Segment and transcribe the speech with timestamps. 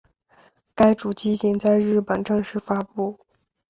[0.73, 3.19] 该主机仅在日本正式发布。